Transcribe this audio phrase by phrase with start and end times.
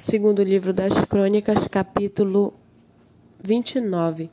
[0.00, 2.54] Segundo livro das Crônicas, capítulo
[3.42, 4.30] 29.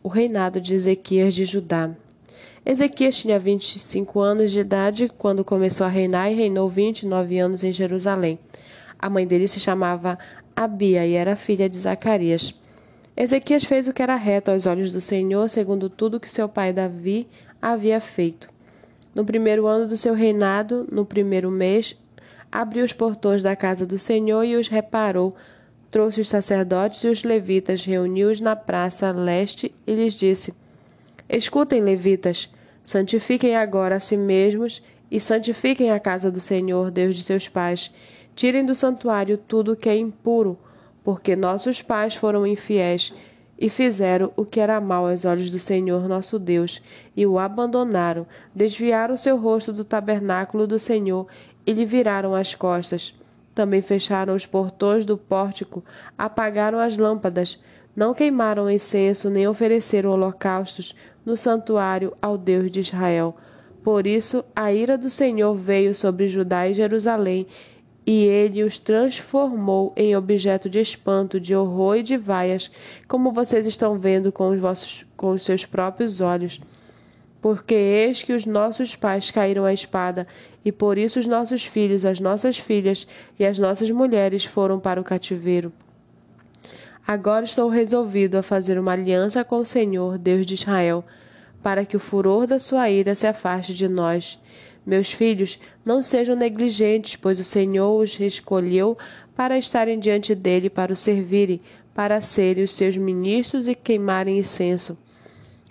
[0.00, 1.90] O reinado de Ezequias de Judá.
[2.64, 7.72] Ezequias tinha 25 anos de idade quando começou a reinar e reinou 29 anos em
[7.72, 8.38] Jerusalém.
[8.96, 10.16] A mãe dele se chamava
[10.54, 12.54] Abia e era filha de Zacarias.
[13.16, 16.72] Ezequias fez o que era reto aos olhos do Senhor, segundo tudo que seu pai
[16.72, 17.26] Davi
[17.60, 18.48] havia feito.
[19.12, 21.96] No primeiro ano do seu reinado, no primeiro mês,
[22.52, 25.34] abriu os portões da casa do Senhor e os reparou.
[25.90, 30.54] Trouxe os sacerdotes e os levitas, reuniu-os na praça leste e lhes disse:
[31.28, 32.52] Escutem, levitas,
[32.84, 37.90] santifiquem agora a si mesmos e santifiquem a casa do Senhor, Deus de seus pais.
[38.34, 40.58] Tirem do santuário tudo o que é impuro,
[41.04, 43.12] porque nossos pais foram infiéis
[43.58, 46.82] e fizeram o que era mal aos olhos do Senhor nosso Deus,
[47.16, 51.28] e o abandonaram, desviaram seu rosto do tabernáculo do Senhor
[51.66, 53.14] e lhe viraram as costas.
[53.54, 55.84] Também fecharam os portões do pórtico,
[56.16, 57.58] apagaram as lâmpadas,
[57.94, 63.36] não queimaram incenso nem ofereceram holocaustos no santuário ao Deus de Israel.
[63.82, 67.46] Por isso a ira do Senhor veio sobre Judá e Jerusalém,
[68.04, 72.70] e ele os transformou em objeto de espanto, de horror e de vaias,
[73.06, 76.60] como vocês estão vendo com os, vossos, com os seus próprios olhos
[77.42, 80.28] porque eis que os nossos pais caíram à espada,
[80.64, 83.04] e por isso os nossos filhos, as nossas filhas
[83.36, 85.72] e as nossas mulheres foram para o cativeiro.
[87.04, 91.04] Agora estou resolvido a fazer uma aliança com o Senhor, Deus de Israel,
[91.60, 94.40] para que o furor da sua ira se afaste de nós.
[94.86, 98.96] Meus filhos, não sejam negligentes, pois o Senhor os escolheu
[99.34, 101.60] para estarem diante dele, para o servirem,
[101.92, 104.96] para serem os seus ministros e queimarem incenso.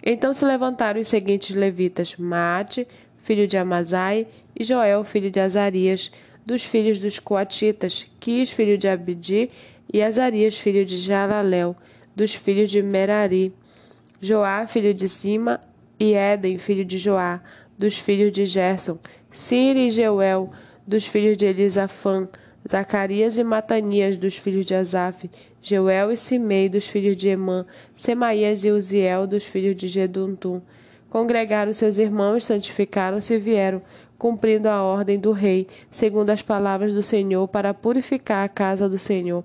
[0.04, 4.28] Então se levantaram os seguintes levitas: Mate, filho de Amazai,
[4.58, 6.12] e Joel, filho de Azarias,
[6.46, 9.50] dos filhos dos Coatitas, Quis, filho de Abdi,
[9.94, 11.76] e Azarias, filho de Jalalel,
[12.16, 13.54] dos filhos de Merari,
[14.20, 15.62] Joá, filho de Sima,
[16.00, 17.42] e Éden, filho de Joá,
[17.78, 18.98] dos filhos de Gerson,
[19.30, 20.52] Siri e Jeuel,
[20.86, 22.28] dos filhos de Elisafã,
[22.70, 25.30] Zacarias e Matanias, dos filhos de Asaf,
[25.62, 30.62] Jeuel e Simei, dos filhos de Emã, Semaías e Uziel, dos filhos de Geduntum.
[31.10, 33.82] Congregaram seus irmãos, santificaram-se e vieram,
[34.18, 38.98] cumprindo a ordem do rei, segundo as palavras do Senhor, para purificar a casa do
[38.98, 39.44] Senhor.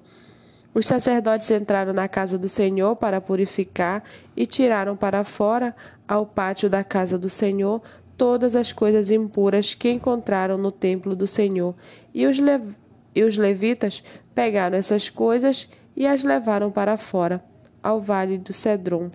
[0.72, 4.04] Os sacerdotes entraram na casa do Senhor para purificar
[4.36, 5.74] e tiraram para fora,
[6.06, 7.80] ao pátio da casa do Senhor,
[8.16, 11.74] todas as coisas impuras que encontraram no templo do Senhor,
[12.14, 12.85] e os levaram
[13.16, 14.04] e os levitas
[14.34, 15.66] pegaram essas coisas
[15.96, 17.42] e as levaram para fora,
[17.82, 19.10] ao vale do Cedron.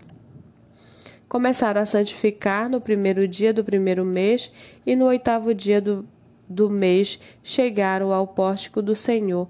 [1.30, 4.52] Começaram a santificar no primeiro dia do primeiro mês,
[4.86, 6.04] e no oitavo dia do,
[6.50, 9.48] do mês chegaram ao pórtico do Senhor.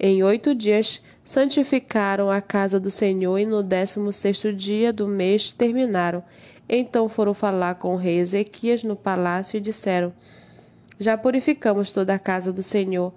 [0.00, 5.50] Em oito dias santificaram a casa do Senhor, e no décimo sexto dia do mês
[5.50, 6.24] terminaram.
[6.66, 10.14] Então foram falar com o rei Ezequias no palácio e disseram:
[10.98, 13.12] Já purificamos toda a casa do Senhor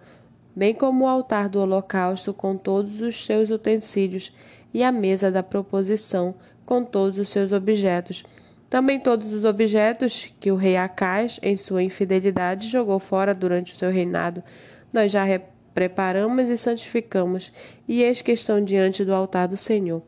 [0.55, 4.31] bem como o altar do holocausto com todos os seus utensílios
[4.73, 6.35] e a mesa da proposição
[6.65, 8.23] com todos os seus objetos.
[8.69, 13.77] Também todos os objetos que o rei Acais, em sua infidelidade, jogou fora durante o
[13.77, 14.43] seu reinado,
[14.91, 15.25] nós já
[15.73, 17.51] preparamos e santificamos,
[17.87, 20.01] e eis que estão diante do altar do Senhor.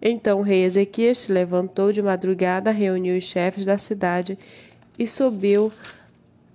[0.00, 4.38] Então o rei Ezequias se levantou de madrugada, reuniu os chefes da cidade
[4.98, 5.72] e subiu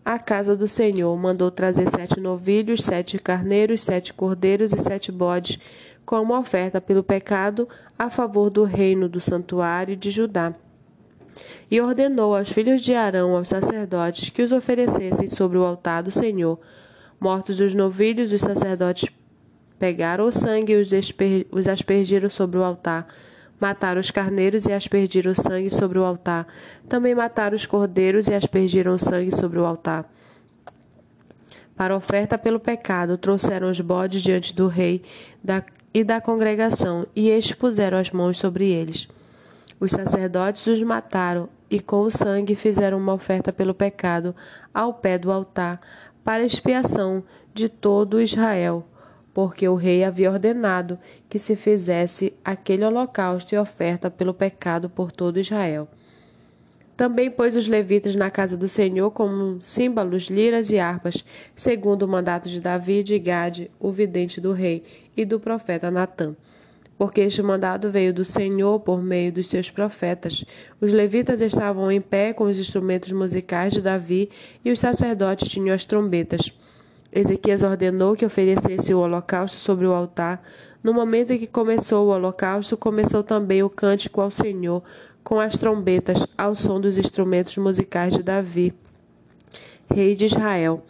[0.04, 5.60] a casa do Senhor mandou trazer sete novilhos, sete carneiros, sete cordeiros e sete bodes,
[6.04, 10.54] como oferta pelo pecado a favor do reino do santuário de Judá.
[11.70, 16.12] E ordenou aos filhos de Arão, aos sacerdotes, que os oferecessem sobre o altar do
[16.12, 16.60] Senhor.
[17.20, 19.10] Mortos os novilhos, os sacerdotes
[19.78, 20.82] pegaram o sangue e
[21.52, 23.08] os, aspergiram sobre o altar
[23.62, 26.48] Mataram os carneiros e aspergiram sangue sobre o altar.
[26.90, 30.12] Também mataram os cordeiros e aspergiram sangue sobre o altar.
[31.76, 35.04] Para oferta pelo pecado, trouxeram os bodes diante do rei
[35.94, 39.08] e da congregação, e estes puseram as mãos sobre eles.
[39.80, 44.36] Os sacerdotes os mataram, e com o sangue fizeram uma oferta pelo pecado
[44.74, 45.80] ao pé do altar,
[46.24, 47.24] para expiação
[47.54, 48.88] de todo Israel
[49.34, 51.00] porque o rei havia ordenado
[51.30, 55.88] que se fizesse aquele holocausto e oferta pelo pecado por todo Israel.
[57.02, 61.26] Também pôs os levitas na casa do Senhor como símbolos, liras e harpas,
[61.56, 64.84] segundo o mandato de Davi e de Gade, o vidente do rei,
[65.18, 66.36] e do profeta Natã.
[67.00, 70.46] Porque este mandado veio do Senhor por meio dos seus profetas.
[70.80, 74.30] Os levitas estavam em pé com os instrumentos musicais de Davi
[74.64, 76.54] e os sacerdotes tinham as trombetas.
[77.12, 80.42] Ezequias ordenou que oferecesse o holocausto sobre o altar.
[80.84, 84.82] No momento em que começou o holocausto, começou também o cântico ao Senhor,
[85.24, 88.74] com as trombetas, ao som dos instrumentos musicais de Davi,
[89.94, 90.84] rei de Israel.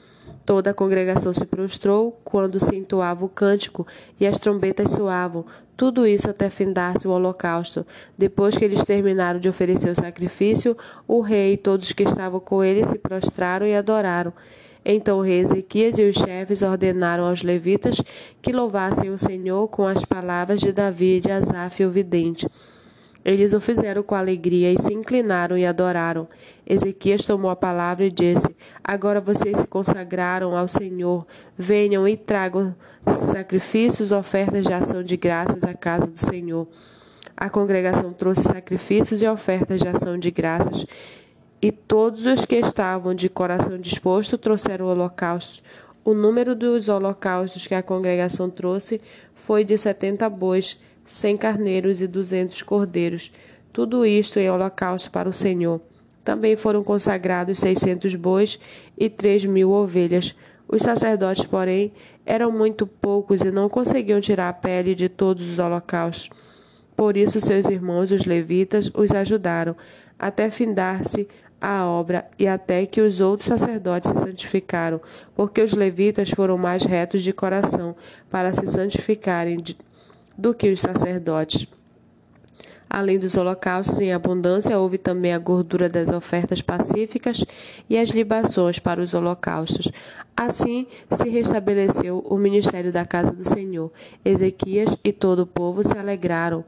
[0.45, 3.85] Toda a congregação se prostrou quando se entoava o cântico
[4.19, 5.45] e as trombetas soavam,
[5.81, 7.85] tudo isso até findar-se o holocausto.
[8.17, 10.77] Depois que eles terminaram de oferecer o sacrifício,
[11.07, 14.31] o rei e todos que estavam com ele se prostraram e adoraram.
[14.83, 18.01] Então Ezequias e os chefes ordenaram aos levitas
[18.41, 22.47] que louvassem o Senhor com as palavras de Davi e de Asaf, o vidente.
[23.23, 26.27] Eles o fizeram com alegria e se inclinaram e adoraram.
[26.65, 31.25] Ezequias tomou a palavra e disse: Agora vocês se consagraram ao Senhor.
[31.55, 32.75] Venham e tragam
[33.31, 36.67] sacrifícios, ofertas de ação de graças à casa do Senhor.
[37.37, 40.85] A congregação trouxe sacrifícios e ofertas de ação de graças,
[41.61, 45.61] e todos os que estavam de coração disposto trouxeram holocaustos.
[46.03, 48.99] O número dos holocaustos que a congregação trouxe
[49.35, 53.31] foi de setenta bois cem carneiros e duzentos cordeiros,
[53.71, 55.81] tudo isto em holocausto para o Senhor.
[56.23, 58.59] Também foram consagrados seiscentos bois
[58.97, 60.35] e três mil ovelhas.
[60.67, 61.91] Os sacerdotes, porém,
[62.25, 66.29] eram muito poucos e não conseguiam tirar a pele de todos os holocaustos.
[67.01, 69.75] Por isso, seus irmãos, os levitas, os ajudaram,
[70.19, 71.27] até findar-se
[71.59, 75.01] a obra e até que os outros sacerdotes se santificaram,
[75.35, 77.95] porque os levitas foram mais retos de coração
[78.29, 79.63] para se santificarem
[80.37, 81.65] do que os sacerdotes.
[82.87, 87.43] Além dos holocaustos em abundância, houve também a gordura das ofertas pacíficas
[87.89, 89.91] e as libações para os holocaustos.
[90.37, 93.91] Assim se restabeleceu o ministério da casa do Senhor.
[94.23, 96.63] Ezequias e todo o povo se alegraram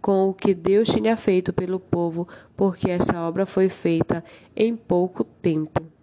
[0.00, 4.24] com o que Deus tinha feito pelo povo, porque esta obra foi feita
[4.56, 5.97] em pouco tempo.